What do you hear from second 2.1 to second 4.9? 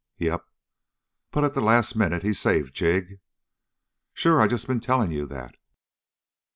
he saved Jig?" "Sure. I just been